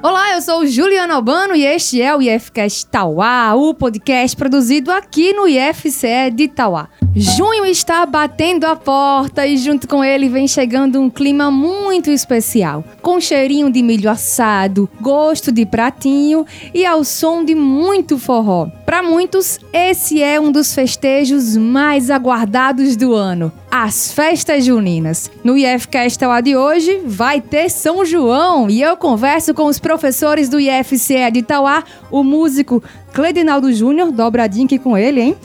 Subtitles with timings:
[0.00, 5.32] Olá, eu sou Juliana Albano e este é o IFCast Tauá, o podcast produzido aqui
[5.32, 6.88] no IFCE de Tauá.
[7.14, 12.84] Junho está batendo a porta e junto com ele vem chegando um clima muito especial,
[13.02, 18.68] com cheirinho de milho assado, gosto de pratinho e ao som de muito forró.
[18.86, 25.30] Para muitos, esse é um dos festejos mais aguardados do ano, as festas juninas.
[25.42, 25.54] No
[26.18, 31.30] Tauá de hoje vai ter São João e eu converso com os professores do IFCE
[31.32, 32.82] de Tauá, o músico
[33.14, 35.36] Cledinaldo Júnior, dobradinho aqui com ele, hein?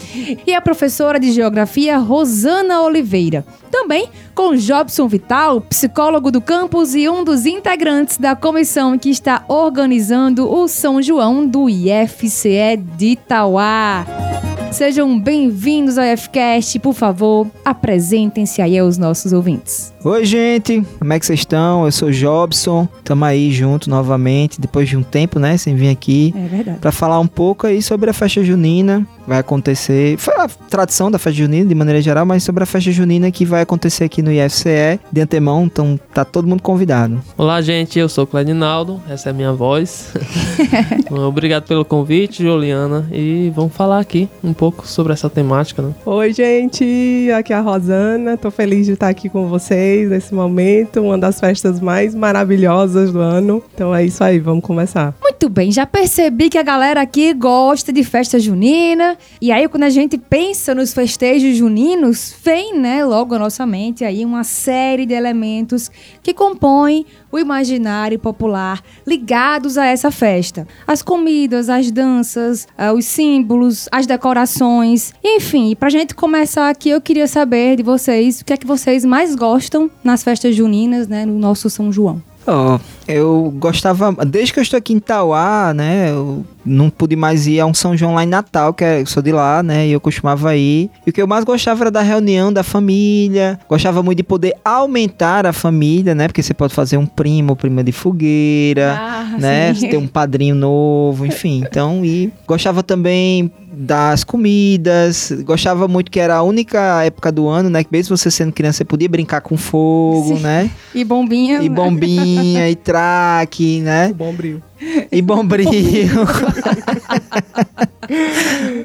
[0.45, 3.45] E a professora de Geografia Rosana Oliveira.
[3.71, 9.45] Também com Jobson Vital, psicólogo do campus e um dos integrantes da comissão que está
[9.47, 14.26] organizando o São João do IFCE de Itauá.
[14.71, 19.93] Sejam bem-vindos ao IFCast, por favor, apresentem-se aí aos nossos ouvintes.
[20.03, 21.85] Oi, gente, como é que vocês estão?
[21.85, 26.33] Eu sou Jobson, estamos aí junto novamente, depois de um tempo, né, sem vir aqui.
[26.37, 26.79] É verdade.
[26.79, 31.19] Para falar um pouco aí sobre a festa junina, vai acontecer, foi a tradição da
[31.19, 34.31] festa junina de maneira geral, mas sobre a festa junina que vai acontecer aqui no
[34.31, 37.21] IFCE de antemão, então tá todo mundo convidado.
[37.37, 40.13] Olá, gente, eu sou o Cledinaldo, essa é a minha voz.
[41.11, 45.93] Obrigado pelo convite, Juliana, e vamos falar aqui um pouco sobre essa temática, né?
[46.05, 51.01] Oi, gente, aqui é a Rosana, tô feliz de estar aqui com vocês nesse momento,
[51.01, 53.61] uma das festas mais maravilhosas do ano.
[53.73, 55.13] Então é isso aí, vamos começar.
[55.21, 59.16] Muito bem, já percebi que a galera aqui gosta de festa junina.
[59.41, 64.03] E aí, quando a gente pensa nos festejos juninos, vem, né, logo à nossa mente
[64.03, 65.89] aí uma série de elementos
[66.23, 70.67] que compõem o imaginário popular ligados a essa festa.
[70.85, 75.71] As comidas, as danças, ah, os símbolos, as decorações, enfim.
[75.71, 79.03] E pra gente começar aqui, eu queria saber de vocês o que é que vocês
[79.05, 82.21] mais gostam nas festas juninas, né, no nosso São João.
[82.45, 87.47] Ó, eu gostava, desde que eu estou aqui em Tauá, né, eu não pude mais
[87.47, 89.87] ir a um São João lá em Natal, que é, eu sou de lá, né,
[89.87, 90.89] e eu costumava ir.
[91.05, 94.53] E o que eu mais gostava era da reunião da família, gostava muito de poder
[94.65, 99.73] aumentar a família, né, porque você pode fazer um primo, prima de fogueira, Ah, né,
[99.73, 99.89] sim.
[99.89, 101.63] ter um padrinho novo, enfim.
[101.67, 107.69] Então, e gostava também das comidas, gostava muito que era a única época do ano,
[107.69, 110.41] né, que mesmo você sendo criança, você podia brincar com fogo, Sim.
[110.43, 111.61] né, E bombinha.
[111.61, 111.75] e né?
[111.75, 114.63] bombinha, e traque, né, Bom brilho.
[115.11, 115.65] E bombril.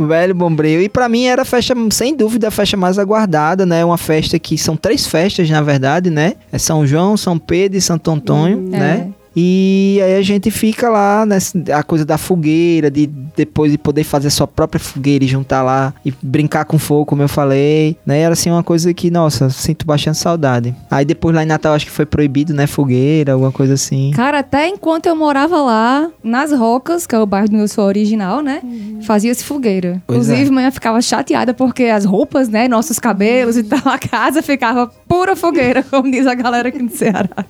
[0.06, 0.82] velho bombril.
[0.82, 3.84] E pra mim era a festa, sem dúvida, a festa mais aguardada, né?
[3.84, 6.34] Uma festa que são três festas, na verdade, né?
[6.50, 9.08] É São João, São Pedro e Santo Antônio, né?
[9.34, 14.04] E aí a gente fica lá, nessa, a coisa da fogueira, de depois de poder
[14.04, 18.20] fazer sua própria fogueira e juntar lá e brincar com fogo, como eu falei, né?
[18.20, 20.74] Era assim uma coisa que, nossa, sinto bastante saudade.
[20.90, 22.66] Aí depois lá em Natal acho que foi proibido, né?
[22.66, 24.10] Fogueira, alguma coisa assim.
[24.14, 27.84] Cara, até enquanto eu morava lá, nas Rocas, que é o bairro do meu sou
[27.84, 28.62] original, né?
[29.02, 30.02] Fazia-se fogueira.
[30.06, 30.52] Pois Inclusive, é.
[30.52, 32.68] manhã ficava chateada porque as roupas, né?
[32.68, 36.90] Nossos cabelos e tal, a casa ficava pura fogueira, como diz a galera aqui no
[36.90, 37.44] Ceará.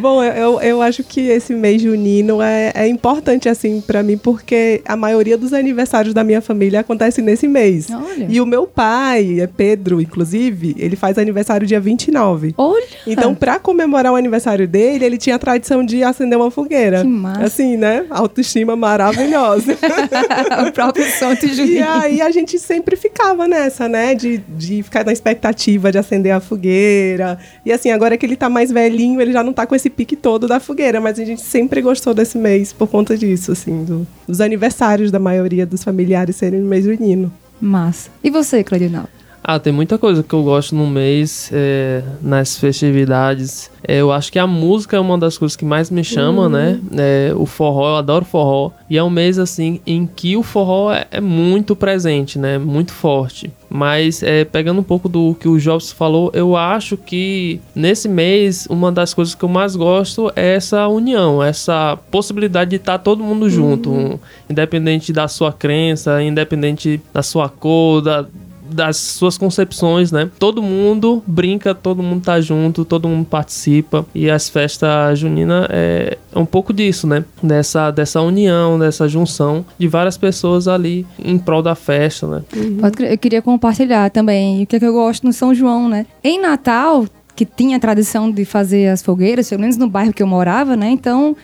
[0.00, 4.80] Bom, eu, eu, acho que esse mês junino é, é importante, assim, pra mim, porque
[4.86, 7.88] a maioria dos aniversários da minha família acontece nesse mês.
[7.90, 8.26] Olha.
[8.28, 12.54] E o meu pai, é Pedro, inclusive, ele faz aniversário dia 29.
[12.56, 12.82] Olha!
[13.06, 17.02] Então, pra comemorar o aniversário dele, ele tinha a tradição de acender uma fogueira.
[17.02, 17.44] Que massa.
[17.44, 18.06] Assim, né?
[18.08, 19.76] Autoestima maravilhosa.
[20.66, 21.88] o próprio Santo E Juninho.
[21.88, 24.14] aí a gente sempre ficava nessa, né?
[24.14, 27.38] De, de ficar na expectativa de acender a fogueira.
[27.64, 30.16] E assim, agora que ele tá mais velhinho, ele já não tá com esse pique
[30.16, 31.00] todo da fogueira.
[31.00, 35.18] Mas a gente sempre gostou desse mês por conta disso, assim, do- dos aniversários da
[35.18, 37.32] maioria dos familiares serem no mês junino.
[37.60, 38.10] Massa.
[38.24, 39.08] E você, Cleidinaldo?
[39.42, 43.70] Ah, tem muita coisa que eu gosto no mês, é, nas festividades.
[43.82, 46.78] É, eu acho que a música é uma das coisas que mais me chama, né?
[46.96, 48.70] É, o forró, eu adoro forró.
[48.88, 52.58] E é um mês, assim, em que o forró é, é muito presente, né?
[52.58, 53.50] Muito forte.
[53.70, 58.66] Mas, é, pegando um pouco do que o Jobs falou, eu acho que nesse mês,
[58.68, 63.24] uma das coisas que eu mais gosto é essa união, essa possibilidade de estar todo
[63.24, 63.90] mundo junto.
[63.90, 64.18] um-
[64.50, 68.26] independente da sua crença, independente da sua cor, da,
[68.72, 70.30] das suas concepções, né?
[70.38, 76.18] Todo mundo brinca, todo mundo tá junto, todo mundo participa e as festas juninas é,
[76.32, 77.24] é um pouco disso, né?
[77.42, 82.42] Dessa, dessa união, dessa junção de várias pessoas ali em prol da festa, né?
[82.90, 83.12] Crer.
[83.12, 86.06] Eu queria compartilhar também o que, é que eu gosto no São João, né?
[86.22, 90.22] Em Natal, que tinha a tradição de fazer as fogueiras, pelo menos no bairro que
[90.22, 90.90] eu morava, né?
[90.90, 91.34] Então.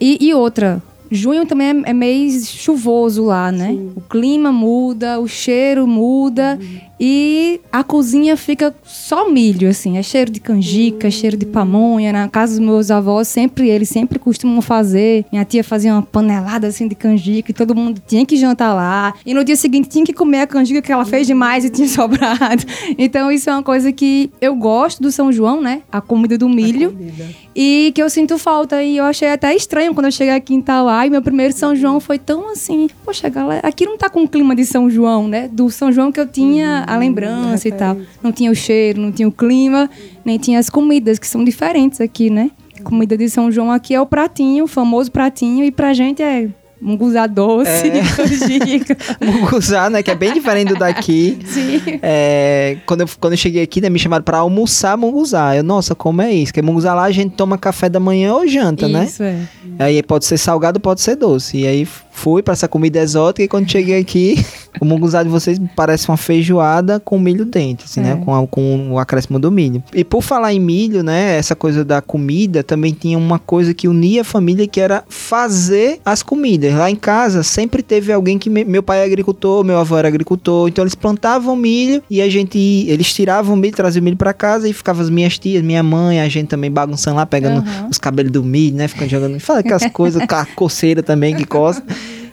[0.00, 0.82] E, e outra.
[1.10, 3.68] Junho também é, é mês chuvoso lá, né?
[3.68, 3.92] Sim.
[3.96, 6.58] O clima muda, o cheiro muda
[7.00, 9.98] e a cozinha fica só milho, assim.
[9.98, 12.12] É cheiro de canjica, cheiro de pamonha.
[12.12, 15.24] Na casa dos meus avós, sempre eles sempre costumam fazer.
[15.30, 19.14] Minha tia fazia uma panelada assim de canjica e todo mundo tinha que jantar lá.
[19.24, 21.86] E no dia seguinte tinha que comer a canjica que ela fez demais e tinha
[21.88, 22.64] sobrado.
[22.98, 25.82] Então isso é uma coisa que eu gosto do São João, né?
[25.92, 26.90] A comida do milho.
[26.90, 27.28] Comida.
[27.60, 28.80] E que eu sinto falta.
[28.84, 31.74] E eu achei até estranho quando eu cheguei aqui em Itauá e meu primeiro São
[31.74, 32.88] João foi tão assim.
[33.04, 35.48] Poxa, galera, aqui não tá com o clima de São João, né?
[35.48, 37.96] Do São João que eu tinha a lembrança e tal.
[38.22, 39.90] Não tinha o cheiro, não tinha o clima,
[40.24, 42.52] nem tinha as comidas, que são diferentes aqui, né?
[42.84, 46.48] Comida de São João aqui é o pratinho, o famoso pratinho, e pra gente é
[46.80, 48.02] munguzá doce, É.
[48.16, 48.96] canjica.
[49.24, 50.02] Munguzá, né?
[50.02, 51.38] Que é bem diferente do daqui.
[51.46, 51.80] Sim.
[52.02, 55.56] É, quando, eu, quando eu cheguei aqui, né, me chamaram pra almoçar munguzá.
[55.56, 56.52] Eu, nossa, como é isso?
[56.52, 59.04] Porque munguzá lá a gente toma café da manhã ou janta, né?
[59.04, 59.36] Isso, é.
[59.78, 61.58] Aí pode ser salgado, pode ser doce.
[61.58, 61.86] E aí
[62.18, 64.44] fui pra essa comida exótica e quando cheguei aqui,
[64.80, 68.02] o munguzá de vocês parece uma feijoada com milho dentro, assim, É.
[68.14, 68.22] né?
[68.24, 69.82] Com, a- com o acréscimo do milho.
[69.94, 71.36] E por falar em milho, né?
[71.36, 76.00] Essa coisa da comida, também tinha uma coisa que unia a família que era fazer
[76.04, 76.72] as comidas.
[76.74, 78.48] Lá em casa sempre teve alguém que...
[78.50, 82.28] me- meu pai é agricultor, meu avô era agricultor, então eles plantavam milho e a
[82.28, 82.58] gente...
[82.88, 85.82] Eles tiravam o milho, traziam o milho pra casa e ficavam as minhas tias, minha
[85.82, 87.88] mãe, a gente também bagunçando lá, pegando Aham.
[87.90, 88.88] os cabelos do milho, né?
[88.88, 89.38] Ficando jogando.
[89.38, 91.82] Fala aquelas coisas, com a coceira também que coça.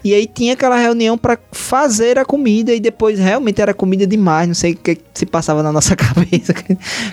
[0.05, 4.47] E aí tinha aquela reunião pra fazer a comida e depois realmente era comida demais,
[4.47, 6.53] não sei o que se passava na nossa cabeça.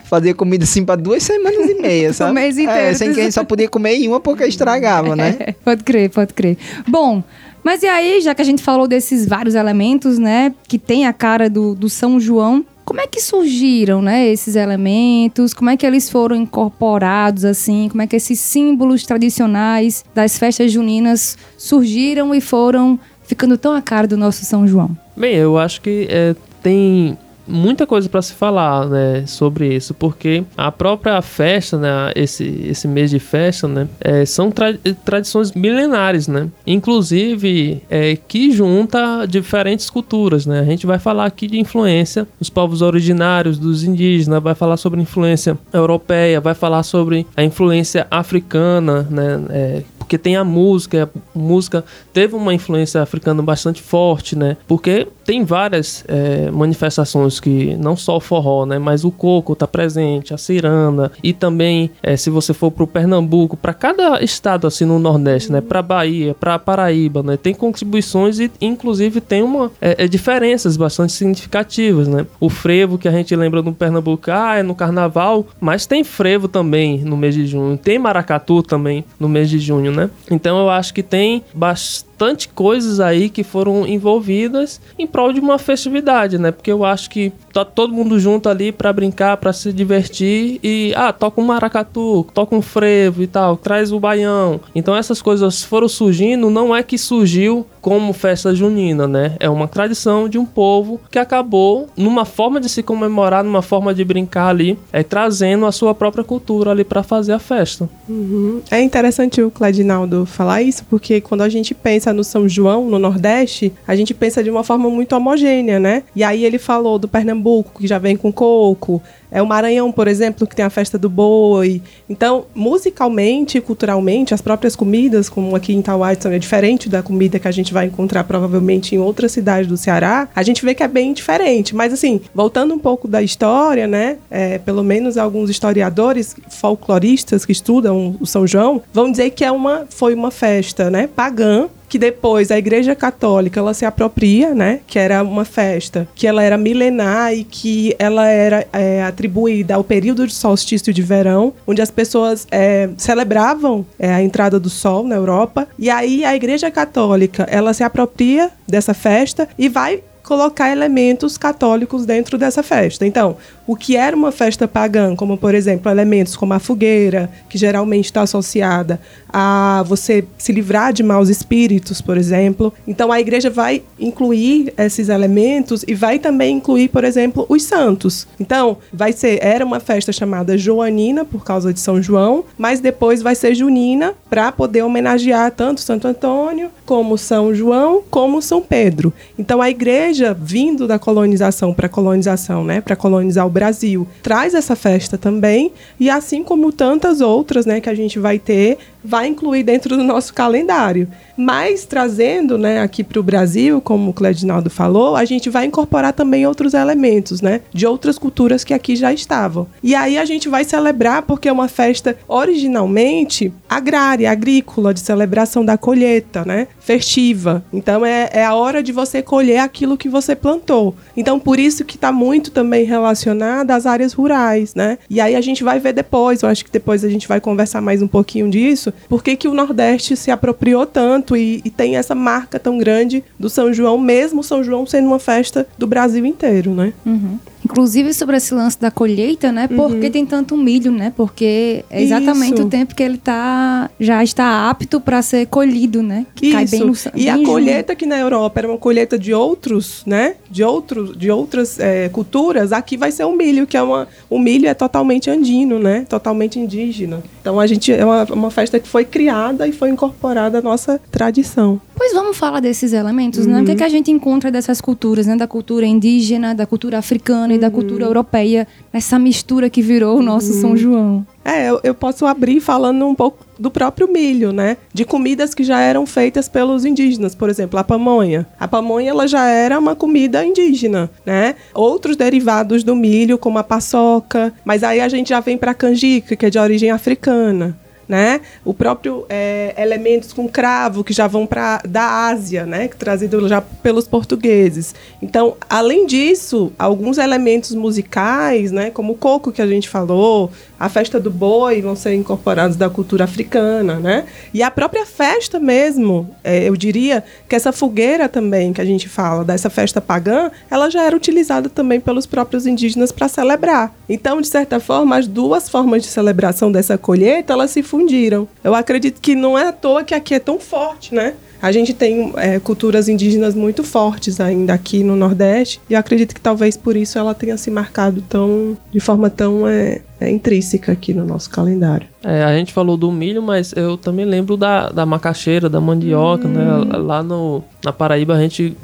[0.05, 2.35] Fazia comida assim pra duas semanas e meia, sabe?
[2.35, 2.99] mês É, inteiro.
[2.99, 5.37] sem que a gente só podia comer em uma porque estragava, né?
[5.41, 6.59] É, pode crer, pode crer.
[6.87, 7.25] Bom,
[7.65, 11.15] mas e aí, já que a gente falou desses vários elementos, né, que tem a
[11.15, 15.55] cara do, do São João, como é que surgiram, né, esses elementos?
[15.55, 17.89] Como é que eles foram incorporados, assim?
[17.89, 23.81] Como é que esses símbolos tradicionais das festas juninas surgiram e foram ficando tão a
[23.81, 24.97] cara do nosso São João?
[25.17, 27.17] Bem, eu acho que é, tem
[27.47, 32.87] muita coisa para se falar, né, sobre isso, porque a própria festa, né, esse, esse
[32.87, 34.75] mês de festa, né, é, são tra-
[35.05, 40.61] tradições milenares, né, inclusive é, que junta diferentes culturas, né.
[40.61, 45.01] A gente vai falar aqui de influência dos povos originários, dos indígenas, vai falar sobre
[45.01, 51.39] influência europeia, vai falar sobre a influência africana, né, é, porque tem a música, a
[51.39, 54.59] música teve uma influência africana bastante forte, né?
[54.69, 58.79] Porque tem várias é, manifestações que não só o forró, né?
[58.79, 63.57] Mas o coco tá presente, a ciranda e também é, se você for pro Pernambuco,
[63.57, 65.61] para cada estado assim no Nordeste, né?
[65.61, 67.37] Para Bahia, para Paraíba, né?
[67.37, 72.27] Tem contribuições e inclusive tem uma é, é, diferenças bastante significativas, né?
[72.41, 76.49] O frevo que a gente lembra no Pernambuco, ah, é no Carnaval, mas tem frevo
[76.49, 80.11] também no mês de junho, tem maracatu também no mês de junho, né?
[80.31, 82.12] Então eu acho que tem bastante
[82.55, 86.51] coisas aí que foram envolvidas em prol de uma festividade, né?
[86.51, 90.93] Porque eu acho que tá todo mundo junto ali pra brincar, pra se divertir e
[90.97, 94.61] ah, toca um maracatu, toca um frevo e tal, traz o baião.
[94.75, 99.37] Então essas coisas foram surgindo, não é que surgiu como festa junina, né?
[99.41, 103.93] É uma tradição de um povo que acabou numa forma de se comemorar, numa forma
[103.93, 107.91] de brincar ali, é trazendo a sua própria cultura ali pra fazer a festa.
[108.09, 108.63] Uhum.
[108.71, 112.99] É interessante o Cladinaldo falar isso, porque quando a gente pensa no São João, no
[112.99, 116.03] Nordeste, a gente pensa de uma forma muito homogênea, né?
[116.15, 120.09] E aí ele falou do Pernambuco, que já vem com coco, é o Maranhão, por
[120.09, 121.81] exemplo, que tem a festa do boi.
[122.09, 125.83] Então, musicalmente e culturalmente, as próprias comidas, como aqui em
[126.21, 129.77] são é diferente da comida que a gente vai encontrar provavelmente em outras cidades do
[129.77, 131.75] Ceará, a gente vê que é bem diferente.
[131.75, 134.19] Mas, assim, voltando um pouco da história, né?
[134.33, 139.53] é, pelo menos alguns historiadores folcloristas que estudam o São João vão dizer que é
[139.53, 144.81] uma, foi uma festa né, pagã que depois a Igreja Católica ela se apropria, né?
[144.87, 149.85] Que era uma festa que ela era milenar e que ela era é, atribuída ao
[149.85, 155.05] período de solstício de verão, onde as pessoas é, celebravam é, a entrada do sol
[155.05, 155.69] na Europa.
[155.79, 162.07] E aí a Igreja Católica ela se apropria dessa festa e vai colocar elementos católicos
[162.07, 163.07] dentro dessa festa.
[163.07, 163.37] Então,
[163.67, 168.07] o que era uma festa pagã, como por exemplo elementos como a fogueira, que geralmente
[168.07, 168.99] está associada
[169.29, 172.73] a você se livrar de maus espíritos, por exemplo.
[172.89, 178.27] Então, a igreja vai incluir esses elementos e vai também incluir, por exemplo, os santos.
[178.41, 183.21] Então, vai ser era uma festa chamada Joanina por causa de São João, mas depois
[183.21, 189.15] vai ser junina para poder homenagear tanto Santo Antônio como São João como São Pedro.
[189.39, 194.77] Então, a igreja vindo da colonização para colonização, né, para colonizar o Brasil, traz essa
[194.77, 199.63] festa também, e assim como tantas outras, né, que a gente vai ter vai incluir
[199.63, 201.09] dentro do nosso calendário.
[201.37, 206.13] Mas trazendo né, aqui para o Brasil, como o Cledinaldo falou, a gente vai incorporar
[206.13, 207.63] também outros elementos, né?
[207.73, 209.67] De outras culturas que aqui já estavam.
[209.83, 215.65] E aí a gente vai celebrar porque é uma festa originalmente agrária, agrícola, de celebração
[215.65, 216.69] da colheita, né?
[216.79, 217.65] Festiva.
[217.73, 220.95] Então é, é a hora de você colher aquilo que você plantou.
[221.17, 224.99] Então por isso que está muito também relacionada às áreas rurais, né?
[225.09, 227.81] E aí a gente vai ver depois, eu acho que depois a gente vai conversar
[227.81, 231.97] mais um pouquinho disso, por que o Nordeste se apropriou tanto tanto e, e, tem
[231.97, 236.25] essa marca tão grande do São João, mesmo São João sendo uma festa do Brasil
[236.25, 236.93] inteiro, né?
[237.05, 237.39] Uhum.
[237.65, 239.69] Inclusive sobre esse lance da colheita, né?
[239.69, 240.11] Que uhum.
[240.11, 241.13] tem tanto milho, né?
[241.17, 242.65] Porque é exatamente Isso.
[242.65, 246.27] o tempo que ele tá já está apto para ser colhido, né?
[246.35, 246.57] Que Isso.
[246.57, 250.37] cai bem no E a colheita aqui na Europa era uma colheita de outros, né?
[250.51, 252.73] De outros, de outras é, culturas.
[252.73, 256.05] Aqui vai ser o milho, que é uma o milho é totalmente andino, né?
[256.09, 257.23] Totalmente indígena.
[257.41, 261.01] Então a gente é uma, uma festa que foi criada e foi incorporada à nossa
[261.11, 261.81] tradição.
[262.03, 263.53] Pois vamos falar desses elementos, uhum.
[263.53, 263.63] né?
[263.63, 265.37] O que, é que a gente encontra dessas culturas, né?
[265.37, 267.53] Da cultura indígena, da cultura africana uhum.
[267.53, 270.61] e da cultura europeia, nessa mistura que virou o nosso uhum.
[270.61, 271.27] São João.
[271.45, 274.79] É, eu, eu, posso abrir falando um pouco do próprio milho, né?
[274.93, 278.49] De comidas que já eram feitas pelos indígenas, por exemplo, a pamonha.
[278.59, 281.55] A pamonha ela já era uma comida indígena, né?
[281.73, 285.75] Outros derivados do milho, como a paçoca, mas aí a gente já vem para a
[285.75, 288.41] canjica, que é de origem africana né?
[288.65, 292.89] O próprio é, elementos com cravo que já vão para da Ásia, né?
[292.89, 294.95] Trazido já pelos portugueses.
[295.21, 298.91] Então, além disso, alguns elementos musicais, né?
[298.91, 300.51] Como o coco que a gente falou,
[300.83, 304.25] a festa do boi vão ser incorporados da cultura africana, né?
[304.53, 309.09] E a própria festa mesmo, é, eu diria que essa fogueira também que a gente
[309.09, 313.95] fala dessa festa pagã, ela já era utilizada também pelos próprios indígenas para celebrar.
[314.09, 318.49] Então, de certa forma, as duas formas de celebração dessa colheita elas se fundiram.
[318.65, 321.35] Eu acredito que não é à toa que aqui é tão forte, né?
[321.63, 326.35] A gente tem é, culturas indígenas muito fortes ainda aqui no Nordeste e eu acredito
[326.35, 330.91] que talvez por isso ela tenha se marcado tão de forma tão é, é intrínseca
[330.91, 332.09] aqui no nosso calendário.
[332.25, 336.49] É, a gente falou do milho, mas eu também lembro da, da macaxeira, da mandioca,
[336.49, 336.65] né?
[336.65, 336.85] hum.
[336.85, 336.99] né?
[336.99, 338.77] Lá no, na Paraíba a gente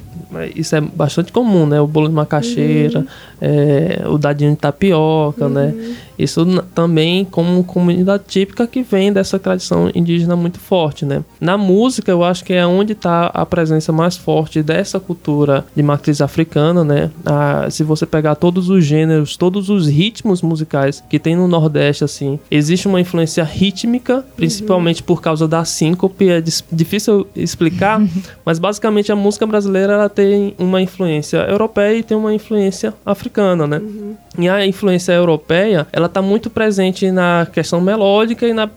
[0.55, 1.81] isso é bastante comum, né?
[1.81, 3.07] O bolo de macaxeira, uhum.
[3.41, 5.51] é, o dadinho de tapioca, uhum.
[5.51, 5.75] né?
[6.19, 6.45] Isso
[6.75, 11.23] também como comunidade típica que vem dessa tradição indígena muito forte, né?
[11.41, 15.83] Na música, eu acho que é onde está a presença mais forte dessa cultura de
[15.83, 17.11] matriz africana, né?
[17.25, 22.05] Ah, se você pegar todos os gêneros, todos os ritmos musicais que tem no Nordeste,
[22.05, 25.07] assim, existe uma influência rítmica, principalmente uhum.
[25.07, 28.01] por causa da síncope, é difícil explicar,
[28.45, 33.67] mas basicamente a música brasileira ela tem uma influência europeia e tem uma influência africana,
[33.67, 33.79] né?
[33.79, 34.17] Uhum.
[34.39, 38.71] E a influência europeia, ela está muito presente na questão melódica e na,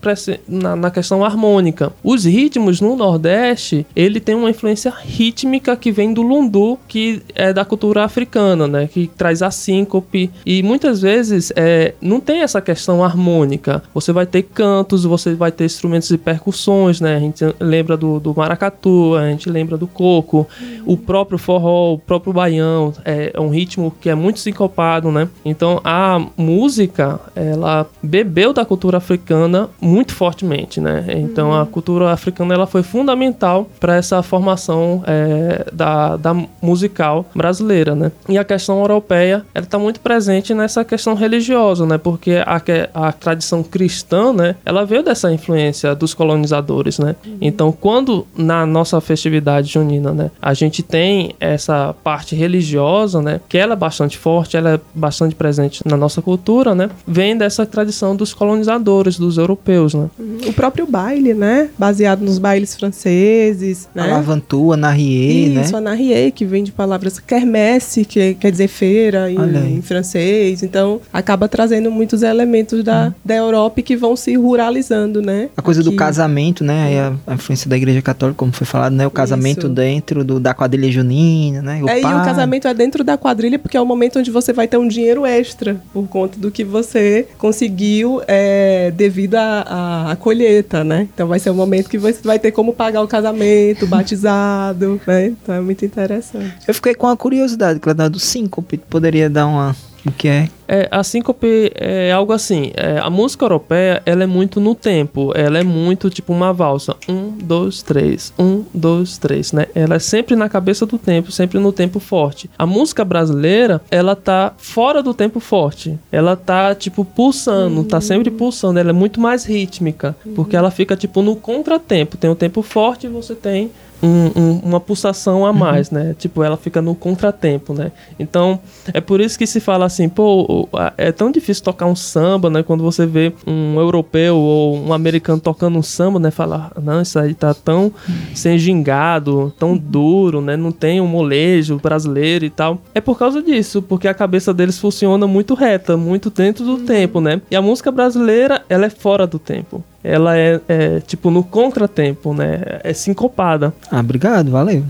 [0.48, 1.92] na, na, questão harmônica.
[2.02, 7.52] Os ritmos no Nordeste, ele tem uma influência rítmica que vem do lundu, que é
[7.52, 8.88] da cultura africana, né?
[8.92, 13.84] Que traz a síncope e muitas vezes é, não tem essa questão harmônica.
[13.94, 17.14] Você vai ter cantos, você vai ter instrumentos e percussões, né?
[17.14, 20.48] A gente lembra do, do maracatu, a gente lembra do coco,
[20.84, 25.28] o próprio forró, o próprio baião, é, é um ritmo que é muito sincopado, né?
[25.52, 31.04] Então a música, ela bebeu da cultura africana muito fortemente, né?
[31.10, 31.60] Então uhum.
[31.60, 38.10] a cultura africana ela foi fundamental para essa formação é, da, da musical brasileira, né?
[38.28, 41.98] E a questão europeia, ela está muito presente nessa questão religiosa, né?
[41.98, 42.62] Porque a,
[42.94, 44.56] a tradição cristã, né?
[44.64, 47.14] Ela veio dessa influência dos colonizadores, né?
[47.26, 47.36] Uhum.
[47.40, 50.30] Então quando na nossa festividade junina, né?
[50.40, 53.40] A gente tem essa parte religiosa, né?
[53.48, 56.90] Que ela é bastante forte, ela é bastante presente na nossa cultura, né?
[57.06, 60.08] Vem dessa tradição dos colonizadores, dos europeus, né?
[60.18, 60.38] Uhum.
[60.46, 61.68] O próprio baile, né?
[61.78, 64.02] Baseado nos bailes franceses, né?
[64.02, 65.62] A lavantua, narrier, né?
[65.62, 70.62] Isso, a narrier, que vem de palavras kermesse, que quer dizer feira em, em francês.
[70.62, 73.14] Então, acaba trazendo muitos elementos da, uhum.
[73.24, 75.48] da Europa que vão se ruralizando, né?
[75.56, 75.90] A coisa Aqui.
[75.90, 76.84] do casamento, né?
[76.84, 79.06] Aí a, a, influência da igreja católica, como foi falado, né?
[79.06, 79.68] O casamento Isso.
[79.68, 81.80] dentro do, da quadrilha junina, né?
[81.82, 82.12] O é, pai.
[82.12, 84.76] e o casamento é dentro da quadrilha porque é o momento onde você vai ter
[84.76, 84.88] um
[85.22, 91.08] dinheiro extra por conta do que você conseguiu é, devido à colheita, né?
[91.12, 95.00] Então vai ser um momento que você vai ter como pagar o casamento, o batizado,
[95.06, 95.26] né?
[95.26, 96.54] Então é muito interessante.
[96.66, 98.78] Eu fiquei com a curiosidade, Cleonel, do síncope.
[98.78, 99.76] Poderia dar uma
[100.06, 100.48] O que é?
[100.66, 102.72] É, a síncope é algo assim.
[102.74, 105.32] é, a música europeia, ela é muito no tempo.
[105.34, 106.96] Ela é muito tipo uma valsa.
[107.08, 108.32] Um, dois, três.
[108.38, 109.66] Um, dois, três, né?
[109.74, 112.50] Ela é sempre na cabeça do tempo, sempre no tempo forte.
[112.58, 115.98] A música brasileira, ela tá fora do tempo forte.
[116.10, 117.84] Ela tá, tipo, pulsando.
[117.84, 118.78] Tá sempre pulsando.
[118.78, 120.16] Ela é muito mais rítmica.
[120.34, 122.16] Porque ela fica, tipo, no contratempo.
[122.16, 123.70] Tem o tempo forte e você tem
[124.02, 126.14] um- um- uma pulsação a mais, né?
[126.18, 127.92] Tipo, ela fica no contratempo, né?
[128.18, 128.58] Então,
[128.92, 130.68] é por isso que se fala assim, pô,
[130.98, 132.62] é tão difícil tocar um samba, né?
[132.62, 136.30] Quando você vê um europeu ou um americano tocando um samba, né?
[136.30, 137.92] Fala, não, isso aí tá tão
[138.34, 140.56] sem gingado, tão duro, né?
[140.56, 142.78] Não tem um molejo brasileiro e tal.
[142.94, 147.20] É por causa disso, porque a cabeça deles funciona muito reta, muito dentro do tempo,
[147.20, 147.40] né?
[147.50, 149.82] E a música brasileira, ela é fora do tempo.
[150.04, 152.60] Ela é, é, tipo no contratempo, né?
[152.82, 153.72] É sincopada.
[153.90, 154.82] Ah, obrigado, valeu.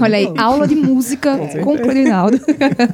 [0.00, 2.40] Olha aí, aula de música com o Clorinaldo.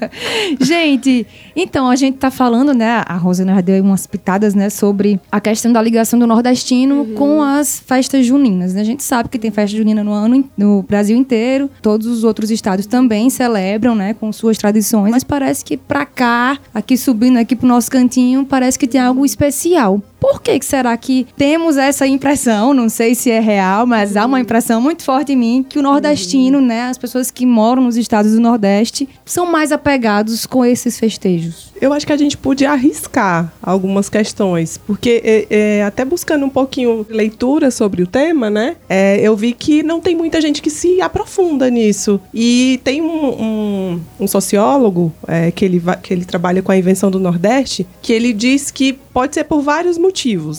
[0.60, 3.02] gente, então a gente tá falando, né?
[3.06, 4.68] A Rosana deu aí umas pitadas, né?
[4.68, 8.74] Sobre a questão da ligação do nordestino com as festas juninas.
[8.74, 8.80] Né?
[8.80, 11.70] A gente sabe que tem festa junina no ano no Brasil inteiro.
[11.80, 14.14] Todos os outros estados também celebram, né?
[14.14, 15.10] Com suas tradições.
[15.12, 19.24] Mas parece que pra cá, aqui subindo aqui pro nosso cantinho, parece que tem algo
[19.24, 20.02] especial.
[20.20, 22.74] Por que, que será que temos essa impressão?
[22.74, 25.82] Não sei se é real, mas há uma impressão muito forte em mim que o
[25.82, 30.98] nordestino, né, as pessoas que moram nos estados do Nordeste, são mais apegados com esses
[30.98, 31.70] festejos.
[31.80, 35.46] Eu acho que a gente podia arriscar algumas questões, porque é,
[35.78, 38.76] é, até buscando um pouquinho de leitura sobre o tema, né?
[38.88, 42.20] é, eu vi que não tem muita gente que se aprofunda nisso.
[42.34, 43.06] E tem um,
[43.42, 48.12] um- um sociólogo é, que, ele que ele trabalha com a invenção do Nordeste, que
[48.12, 50.09] ele diz que pode ser por vários motivos.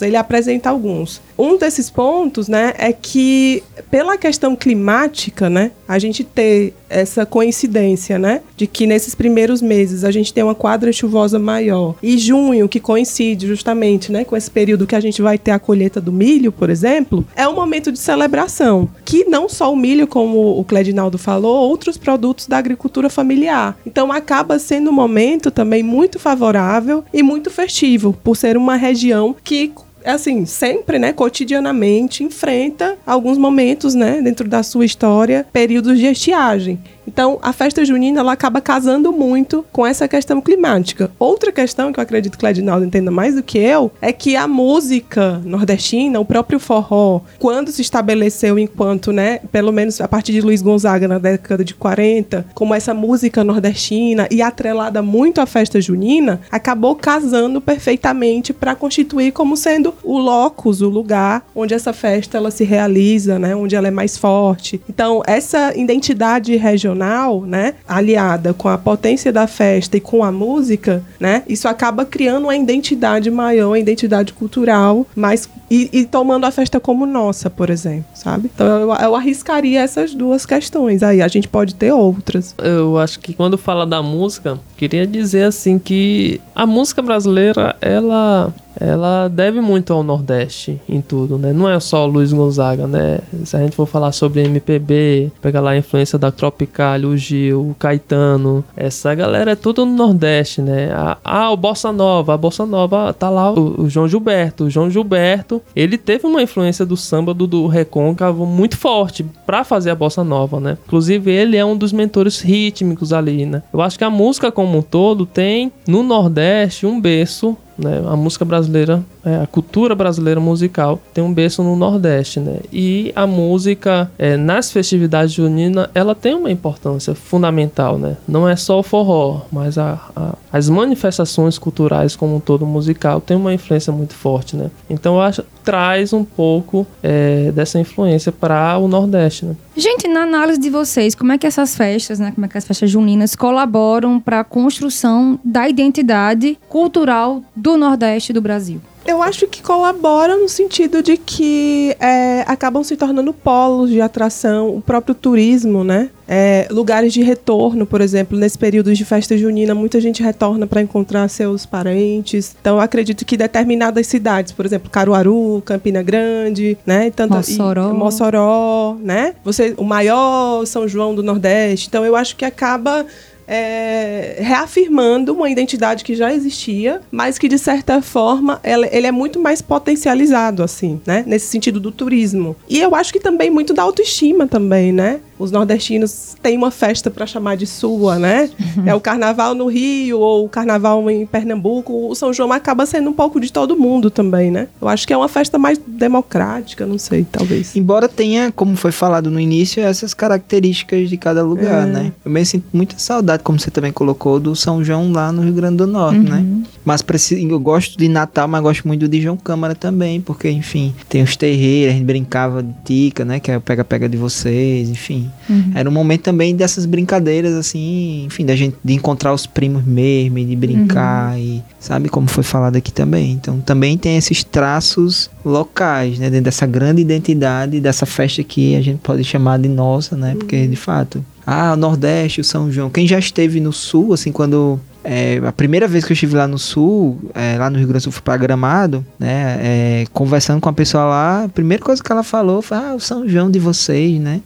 [0.02, 1.22] Ele apresenta alguns.
[1.38, 8.20] Um desses pontos, né, é que pela questão climática, né, a gente ter essa coincidência,
[8.20, 12.68] né, de que nesses primeiros meses a gente tem uma quadra chuvosa maior e junho
[12.68, 16.12] que coincide justamente, né, com esse período que a gente vai ter a colheita do
[16.12, 20.64] milho, por exemplo, é um momento de celebração, que não só o milho, como o
[20.64, 23.78] Cledinaldo falou, outros produtos da agricultura familiar.
[23.86, 29.36] Então acaba sendo um momento também muito favorável e muito festivo, por ser uma região
[29.44, 29.74] que
[30.06, 36.80] assim, sempre, né, cotidianamente enfrenta alguns momentos, né, dentro da sua história, períodos de estiagem.
[37.12, 41.12] Então, a festa junina ela acaba casando muito com essa questão climática.
[41.20, 44.38] Outra questão que eu acredito que o Edinaldo entenda mais do que eu é que
[44.38, 50.32] a música nordestina, o próprio forró, quando se estabeleceu enquanto, né, pelo menos a partir
[50.32, 55.46] de Luiz Gonzaga na década de 40, como essa música nordestina e atrelada muito à
[55.46, 61.92] festa junina, acabou casando perfeitamente para constituir como sendo o locus, o lugar onde essa
[61.92, 64.80] festa ela se realiza, né, onde ela é mais forte.
[64.88, 67.01] Então, essa identidade regional,
[67.46, 72.44] né, aliada com a potência da festa e com a música, né, isso acaba criando
[72.44, 77.70] uma identidade maior, uma identidade cultural, mas e, e tomando a festa como nossa, por
[77.70, 78.52] exemplo, sabe?
[78.54, 81.02] Então eu, eu arriscaria essas duas questões.
[81.02, 82.54] Aí a gente pode ter outras.
[82.62, 88.54] Eu acho que quando fala da música, queria dizer assim que a música brasileira, ela
[88.82, 91.54] ela deve muito ao Nordeste em tudo, né?
[91.54, 93.20] Não é só o Luiz Gonzaga, né?
[93.46, 97.70] Se a gente for falar sobre MPB, pegar lá a influência da Tropicália, o Gil,
[97.70, 100.90] o Caetano, essa galera é tudo no Nordeste, né?
[101.24, 104.66] Ah, o Bossa Nova, a Bossa Nova tá lá o, o João Gilberto.
[104.66, 109.64] O João Gilberto, ele teve uma influência do samba do, do Recôncavo muito forte pra
[109.64, 110.78] fazer a Bossa Nova, né?
[110.88, 113.62] Inclusive, ele é um dos mentores rítmicos ali, né?
[113.72, 118.02] Eu acho que a música como um todo tem no Nordeste um berço né?
[118.08, 122.58] A música brasileira, a cultura brasileira musical tem um berço no Nordeste, né?
[122.74, 128.18] E a música é, nas festividades juninas, ela tem uma importância fundamental, né?
[128.28, 133.22] Não é só o forró, mas a, a- as manifestações culturais como um todo musical
[133.22, 134.70] tem uma influência muito forte, né?
[134.90, 139.56] Então eu acho traz um pouco é, dessa influência para o Nordeste, né?
[139.78, 142.66] Gente, na análise de vocês, como é que essas festas, né, como é que as
[142.66, 148.82] festas juninas colaboram para a construção da identidade cultural do Nordeste do Brasil?
[149.06, 154.76] Eu acho que colabora no sentido de que é, acabam se tornando polos de atração,
[154.76, 156.10] o próprio turismo, né?
[156.28, 160.82] É, lugares de retorno, por exemplo, nesse período de festa junina, muita gente retorna para
[160.82, 162.56] encontrar seus parentes.
[162.62, 167.08] Então, acredito que determinadas cidades, por exemplo, Caruaru, Campina Grande, né?
[167.08, 167.90] e Tanto, Mossoró.
[167.90, 169.36] E, Mossoró, né?
[169.44, 171.88] Você, o maior São João do Nordeste.
[171.90, 173.06] Então, eu acho que acaba
[173.48, 179.12] é, reafirmando uma identidade que já existia, mas que de certa forma ela- ele é
[179.12, 181.24] muito mais potencializado, assim, né?
[181.28, 182.56] Nesse sentido do turismo.
[182.70, 185.20] E eu acho que também muito da autoestima também, né?
[185.42, 188.50] Os nordestinos têm uma festa para chamar de sua, né?
[188.86, 192.08] É o carnaval no Rio ou o carnaval em Pernambuco.
[192.10, 194.68] O São João acaba sendo um pouco de todo mundo também, né?
[194.82, 195.80] Eu acho que é uma festa mais
[196.16, 197.76] democrática, não sei, talvez.
[197.76, 201.92] Embora tenha, como foi falado no início, essas características de cada lugar, É.
[201.92, 202.14] né?
[202.24, 205.54] Eu mesmo sinto muita saudade, como você também colocou, do São João lá no Rio
[205.54, 206.46] Grande do Norte, né?
[206.86, 210.94] Mas preci- eu gosto de Natal, mas gosto muito do João Câmara também, porque, enfim,
[211.10, 213.40] tem os terreiros, a gente brincava de tica, né?
[213.40, 215.30] Que é o pega-pega de vocês, enfim.
[215.76, 220.38] Era um momento também dessas brincadeiras, assim, enfim, da gente de encontrar os primos mesmo,
[220.38, 223.32] e de brincar, e sabe como foi falado aqui também.
[223.32, 226.30] Então também tem esses traços locais, né?
[226.30, 230.36] Dentro dessa grande identidade dessa festa que a gente pode chamar de nossa, né?
[230.36, 231.24] Porque de fato.
[231.46, 232.90] Ah, o Nordeste, o São João.
[232.90, 234.80] Quem já esteve no Sul, assim, quando.
[235.04, 238.02] É, a primeira vez que eu estive lá no Sul, é, lá no Rio Grande
[238.02, 239.58] do Sul, fui pra Gramado, né?
[239.62, 243.00] é, conversando com a pessoa lá, a primeira coisa que ela falou foi: Ah, o
[243.00, 244.42] São João de vocês, né?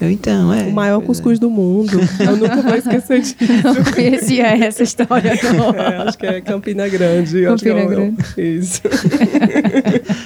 [0.00, 0.64] Eu então, é.
[0.64, 2.00] O maior cuscuz do mundo.
[2.18, 3.36] Eu nunca vou esquecer disso.
[3.64, 5.70] Não conhecia essa história, não.
[5.74, 7.46] É, acho que é Campina Grande.
[7.46, 8.16] acho que Campina é o- Grande.
[8.36, 8.82] Isso.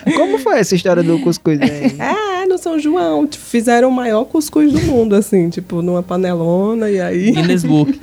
[0.07, 0.13] é.
[0.17, 1.97] Como foi essa história do cuscuz aí?
[1.99, 3.27] É, no São João.
[3.27, 7.33] tipo, Fizeram o maior cuscuz do mundo, assim, tipo, numa panelona e aí.
[7.33, 7.99] Guinness Book.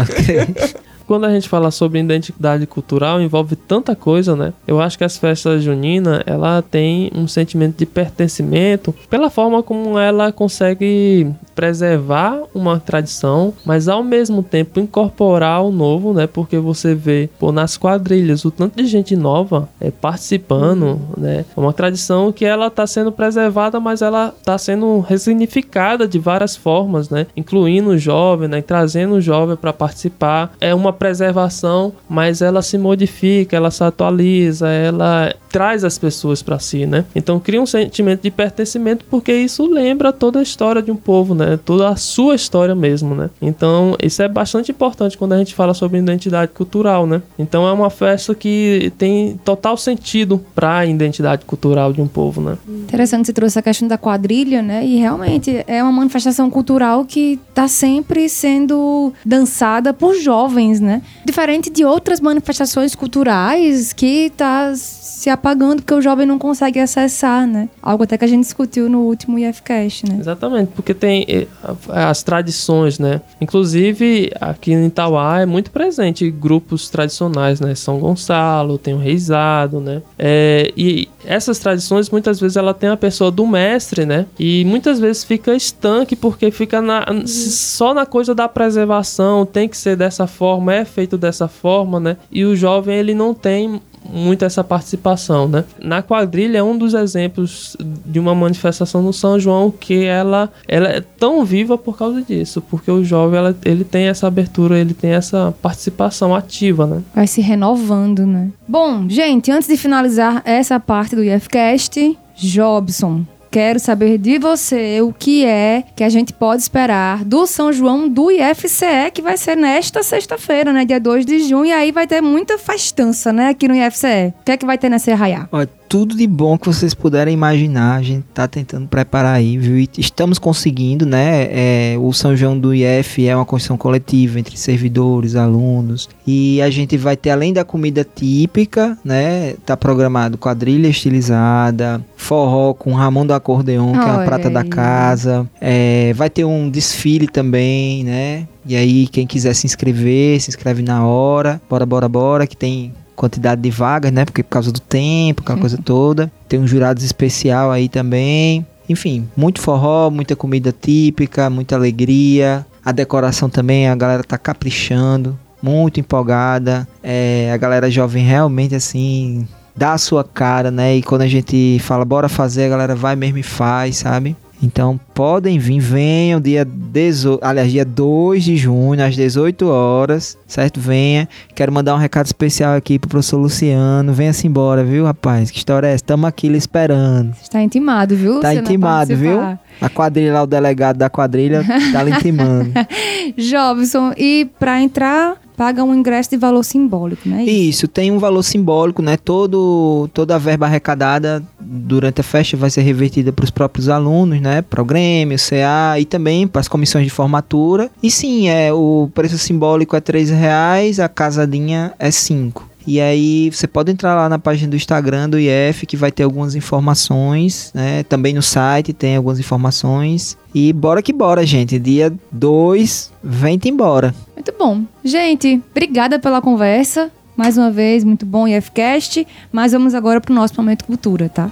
[0.00, 0.74] Ok.
[1.06, 4.52] Quando a gente fala sobre identidade cultural, envolve tanta coisa, né?
[4.66, 9.98] Eu acho que as festas juninas, ela tem um sentimento de pertencimento pela forma como
[9.98, 16.26] ela consegue preservar uma tradição, mas ao mesmo tempo incorporar o novo, né?
[16.26, 21.44] Porque você vê, pô, nas quadrilhas, o tanto de gente nova é, participando, né?
[21.56, 26.56] É uma tradição que ela tá sendo preservada, mas ela tá sendo ressignificada de várias
[26.56, 27.26] formas, né?
[27.36, 28.62] Incluindo o jovem, né?
[28.62, 30.52] Trazendo o jovem para participar.
[30.60, 36.58] É uma preservação, mas ela se modifica, ela se atualiza, ela traz as pessoas para
[36.58, 37.04] si, né?
[37.14, 41.32] Então cria um sentimento de pertencimento porque isso lembra toda a história de um povo,
[41.32, 41.56] né?
[41.64, 43.30] Toda a sua história mesmo, né?
[43.40, 47.22] Então isso é bastante importante quando a gente fala sobre identidade cultural, né?
[47.38, 52.40] Então é uma festa que tem total sentido para a identidade cultural de um povo,
[52.40, 52.58] né?
[52.68, 54.84] Interessante você trouxe a questão da quadrilha, né?
[54.84, 61.02] E realmente é uma manifestação cultural que está sempre sendo dançada por jovens, né?
[61.24, 64.72] Diferente de outras manifestações culturais que tá
[65.14, 67.68] se apagando porque o jovem não consegue acessar, né?
[67.80, 70.16] Algo até que a gente discutiu no último IFCast, né?
[70.18, 71.46] Exatamente, porque tem eh,
[71.88, 73.20] as tradições, né?
[73.40, 77.74] Inclusive, aqui em Itauá é muito presente grupos tradicionais, né?
[77.76, 80.02] São Gonçalo, tem o Reisado, né?
[80.18, 84.26] É, e essas tradições, muitas vezes, ela tem a pessoa do mestre, né?
[84.38, 89.76] E muitas vezes fica estanque, porque fica na- só na coisa da preservação, tem que
[89.76, 92.16] ser dessa forma, é feito dessa forma, né?
[92.32, 93.80] E o jovem, ele não tem
[94.12, 95.64] muito essa participação, né?
[95.82, 100.88] Na quadrilha é um dos exemplos de uma manifestação no São João que ela, ela
[100.88, 104.94] é tão viva por causa disso, porque o jovem ela, ele tem essa abertura, ele
[104.94, 107.02] tem essa participação ativa, né?
[107.14, 108.50] Vai se renovando, né?
[108.66, 115.12] Bom, gente, antes de finalizar essa parte do IFCast, Jobson, quero saber de você o
[115.12, 119.56] que é que a gente pode esperar do São João do IFCE, que vai ser
[119.56, 120.84] nesta sexta-feira, né?
[120.84, 123.50] Dia 2 de junho, e aí vai ter muita festança, né?
[123.50, 124.34] Aqui no IFCE.
[124.40, 125.48] O que é que vai ter nessa arraiá?
[125.52, 129.78] Olha, tudo de bom que vocês puderem imaginar, a gente tá tentando preparar aí, viu?
[129.78, 131.48] E estamos conseguindo, né?
[131.50, 136.08] É, o São João do IF é uma construção coletiva entre servidores, alunos.
[136.26, 139.54] E a gente vai ter, além da comida típica, né?
[139.64, 144.60] Tá programado quadrilha estilizada, forró com Ramon do Acordeon, que é a Olha prata da
[144.60, 144.68] aí.
[144.68, 145.48] casa.
[145.60, 148.48] É, vai ter um desfile também, né?
[148.66, 151.60] E aí, quem quiser se inscrever, se inscreve na hora.
[151.68, 154.24] Bora, bora, bora, que tem quantidade de vagas, né?
[154.24, 156.30] Porque por causa do tempo, aquela coisa toda.
[156.48, 158.66] Tem uns jurados especial aí também.
[158.88, 162.66] Enfim, muito forró, muita comida típica, muita alegria.
[162.84, 166.86] A decoração também, a galera tá caprichando, muito empolgada.
[167.02, 169.46] É, a galera jovem realmente assim
[169.76, 170.96] dá a sua cara, né?
[170.96, 174.36] E quando a gente fala bora fazer, a galera vai mesmo e faz, sabe?
[174.62, 180.80] Então podem vir, venham dia 18, aliás, dia 2 de junho, às 18 horas, certo?
[180.80, 181.28] Venha.
[181.54, 184.12] Quero mandar um recado especial aqui pro professor Luciano.
[184.12, 185.50] Venha-se embora, viu, rapaz?
[185.50, 186.04] Que história é essa?
[186.04, 187.34] Estamos aqui lhe esperando.
[187.42, 188.40] Está intimado, viu?
[188.40, 189.36] Tá Luciana, intimado, viu?
[189.36, 189.64] participar.
[189.80, 192.72] A quadrilha lá, o delegado da quadrilha, tá lhe intimando.
[193.36, 197.44] Jobson, e para entrar, paga um ingresso de valor simbólico, né?
[197.44, 199.16] Isso, tem um valor simbólico, né?
[199.16, 204.40] Todo, toda a verba arrecadada durante a festa vai ser revertida para os próprios alunos,
[204.40, 204.62] né?
[204.62, 207.90] Para o Grêmio, CA e também para as comissões de formatura.
[208.02, 212.73] E sim, é o preço simbólico é 3 reais, a casadinha é 5.
[212.86, 216.22] E aí você pode entrar lá na página do Instagram do IF que vai ter
[216.22, 218.02] algumas informações, né?
[218.04, 220.36] Também no site tem algumas informações.
[220.54, 221.78] E bora que bora, gente.
[221.78, 224.14] Dia 2, vem-te embora.
[224.34, 224.82] Muito bom.
[225.02, 227.10] Gente, obrigada pela conversa.
[227.36, 229.26] Mais uma vez, muito bom IFCast.
[229.50, 231.50] Mas vamos agora pro nosso momento cultura, tá?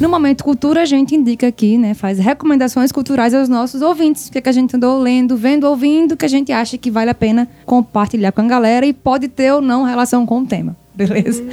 [0.00, 1.92] No Momento Cultura, a gente indica aqui, né?
[1.92, 4.28] Faz recomendações culturais aos nossos ouvintes.
[4.28, 6.90] O que, é que a gente andou lendo, vendo, ouvindo, que a gente acha que
[6.90, 10.46] vale a pena compartilhar com a galera e pode ter ou não relação com o
[10.46, 10.74] tema.
[10.94, 11.44] Beleza?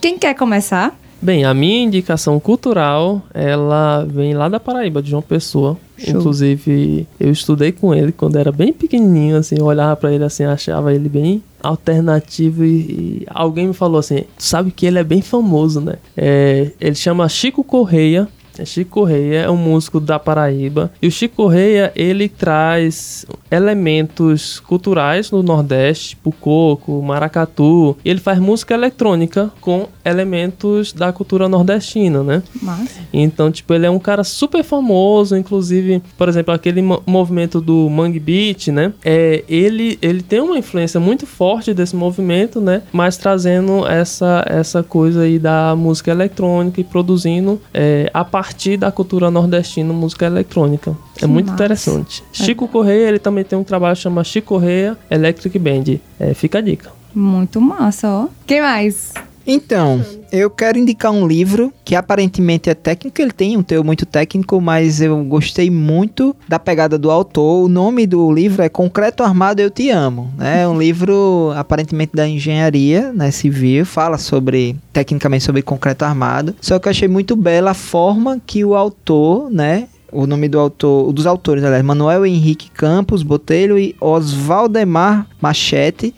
[0.00, 0.98] Quem quer começar?
[1.22, 5.76] Bem, a minha indicação cultural, ela vem lá da Paraíba, de João Pessoa.
[5.98, 6.18] Show.
[6.18, 10.44] Inclusive, eu estudei com ele quando era bem pequenininho, assim, eu olhava pra ele assim,
[10.44, 15.20] achava ele bem alternativo e, e alguém me falou assim, sabe que ele é bem
[15.20, 15.96] famoso, né?
[16.16, 18.26] É, ele chama Chico Correia,
[18.64, 20.90] Chico Correia é um músico da Paraíba.
[21.00, 27.96] E o Chico Correia, ele traz elementos culturais no Nordeste, tipo coco, maracatu.
[28.04, 32.42] E ele faz música eletrônica com elementos da cultura nordestina, né?
[32.60, 32.98] Mas.
[33.12, 37.88] Então, tipo, ele é um cara super famoso, inclusive, por exemplo, aquele mo- movimento do
[37.88, 38.92] Mangue Beat, né?
[39.04, 42.82] É, ele, ele tem uma influência muito forte desse movimento, né?
[42.92, 48.90] Mas trazendo essa, essa coisa aí da música eletrônica e produzindo é, a partir da
[48.90, 50.96] cultura nordestina música eletrônica.
[51.14, 51.54] Que é muito massa.
[51.54, 52.24] interessante.
[52.32, 55.98] Chico Correia, ele também tem um trabalho que chama Chico Correia Electric Band.
[56.18, 56.92] É, fica a dica.
[57.14, 58.28] Muito massa, ó.
[58.46, 59.12] Quem mais?
[59.52, 64.06] Então, eu quero indicar um livro que aparentemente é técnico, ele tem um teor muito
[64.06, 67.64] técnico, mas eu gostei muito da pegada do autor.
[67.64, 70.62] O nome do livro é Concreto Armado Eu Te Amo, né?
[70.62, 76.54] É um livro aparentemente da engenharia, né, civil, fala sobre tecnicamente sobre concreto armado.
[76.60, 80.60] Só que eu achei muito bela a forma que o autor, né, o nome do
[80.60, 86.14] autor, dos autores, aliás, Manuel Henrique Campos Botelho e Osvaldemar Machete,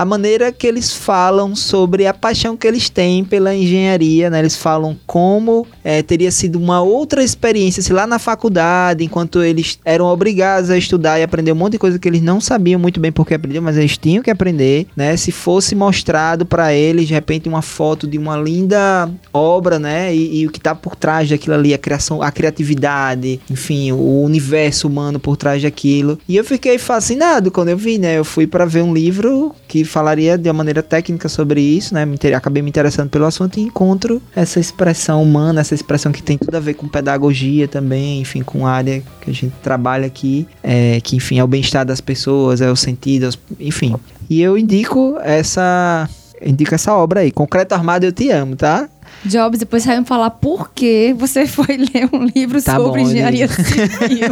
[0.00, 4.38] a maneira que eles falam sobre a paixão que eles têm pela engenharia, né?
[4.38, 9.78] Eles falam como eh, teria sido uma outra experiência se lá na faculdade, enquanto eles
[9.84, 12.98] eram obrigados a estudar e aprender um monte de coisa que eles não sabiam muito
[12.98, 15.14] bem porque aprendiam, mas eles tinham que aprender, né?
[15.18, 20.16] Se fosse mostrado para eles de repente uma foto de uma linda obra, né?
[20.16, 24.22] E, e o que tá por trás daquilo ali, a criação, a criatividade, enfim, o
[24.22, 26.18] universo humano por trás daquilo.
[26.26, 28.16] E eu fiquei fascinado quando eu vi, né?
[28.16, 32.06] Eu fui para ver um livro que falaria de uma maneira técnica sobre isso, né?
[32.06, 36.38] Me acabei me interessando pelo assunto e encontro essa expressão humana, essa expressão que tem
[36.38, 40.46] tudo a ver com pedagogia também, enfim, com a área que a gente trabalha aqui,
[40.62, 43.94] é, que enfim é o bem-estar das pessoas, é o sentido, enfim.
[44.28, 46.08] E eu indico essa
[46.40, 48.88] indico essa obra aí, Concreto Armado Eu Te Amo, tá?
[49.24, 53.08] Jobs, depois vai me falar por que você foi ler um livro Tá sobre bom,
[53.08, 53.62] engenharia gente.
[53.98, 54.30] civil.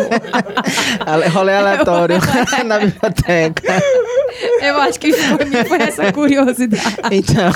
[1.32, 2.16] Rolê aleatório
[2.64, 3.82] na biblioteca.
[4.62, 6.96] Eu acho que foi, foi essa curiosidade.
[7.10, 7.50] Então,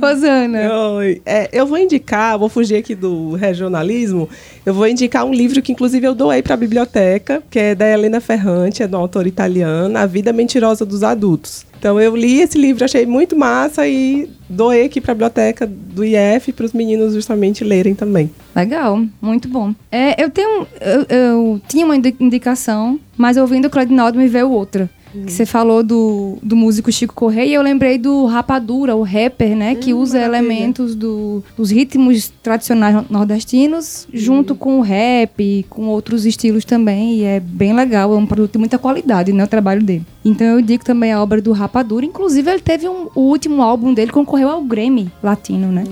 [0.00, 0.72] Rosana.
[0.94, 1.20] Oi.
[1.24, 4.28] É, eu vou indicar, vou fugir aqui do regionalismo,
[4.64, 7.86] eu vou indicar um livro que inclusive eu doei para a biblioteca, que é da
[7.86, 11.66] Helena Ferrante, é de uma autora italiana, A Vida Mentirosa dos Adultos.
[11.78, 16.04] Então eu li esse livro, achei muito massa e doei aqui para a biblioteca do
[16.04, 18.30] IF para os meninos justamente lerem também.
[18.54, 19.74] Legal, muito bom.
[19.90, 20.66] É, eu tenho.
[20.80, 24.88] Eu, eu tinha uma indi- indicação, mas ouvindo o Claudinaldo me veio outra.
[25.12, 29.56] Que você falou do, do músico Chico Correia e eu lembrei do Rapadura, o rapper,
[29.56, 29.74] né?
[29.74, 30.38] que usa maravilha.
[30.38, 37.16] elementos do, dos ritmos tradicionais nordestinos junto com o rap e com outros estilos também.
[37.16, 39.44] E é bem legal, é um produto de muita qualidade, né?
[39.44, 40.04] O trabalho dele.
[40.24, 42.04] Então eu digo também a obra do Rapadura.
[42.04, 45.84] Inclusive, ele teve um, o último álbum dele concorreu ao Grammy Latino, né?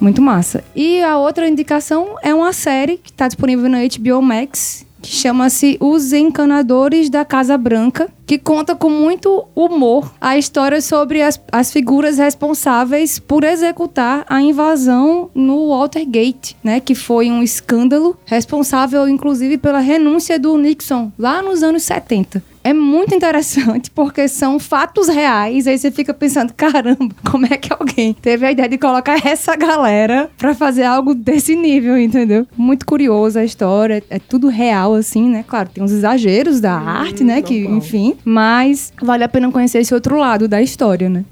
[0.00, 0.64] Muito massa.
[0.74, 5.76] E a outra indicação é uma série que está disponível na HBO Max, que chama-se
[5.80, 11.72] Os Encanadores da Casa Branca, que conta com muito humor a história sobre as, as
[11.72, 16.78] figuras responsáveis por executar a invasão no Watergate, né?
[16.80, 22.42] Que foi um escândalo responsável, inclusive, pela renúncia do Nixon lá nos anos 70.
[22.62, 25.66] É muito interessante porque são fatos reais.
[25.66, 29.56] Aí você fica pensando, caramba, como é que alguém teve a ideia de colocar essa
[29.56, 32.46] galera pra fazer algo desse nível, entendeu?
[32.56, 35.44] Muito curiosa a história, é tudo real assim, né?
[35.46, 37.78] Claro, tem uns exageros da arte, né, que, normal.
[37.78, 41.24] enfim, mas vale a pena conhecer esse outro lado da história, né?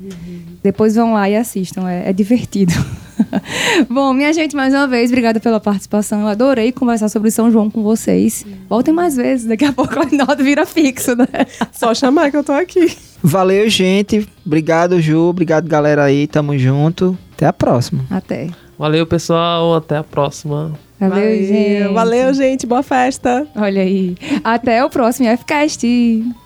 [0.63, 2.73] Depois vão lá e assistam, é, é divertido.
[3.89, 6.23] Bom, minha gente, mais uma vez, obrigada pela participação.
[6.23, 8.45] Eu adorei conversar sobre São João com vocês.
[8.69, 11.27] Voltem mais vezes, daqui a pouco o Arnaldo vira fixo, né?
[11.73, 12.97] Só chamar que eu tô aqui.
[13.23, 14.27] valeu, gente.
[14.45, 15.29] Obrigado, Ju.
[15.29, 16.27] Obrigado, galera aí.
[16.27, 17.17] Tamo junto.
[17.35, 18.05] Até a próxima.
[18.11, 18.49] Até.
[18.79, 19.75] Valeu, pessoal.
[19.75, 20.73] Até a próxima.
[21.01, 21.93] Valeu, gente.
[21.93, 22.67] Valeu, gente.
[22.67, 23.47] Boa festa.
[23.55, 24.17] Olha aí.
[24.43, 25.87] Até o próximo FCast.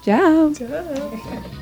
[0.02, 0.52] Tchau.
[0.52, 1.61] Tchau.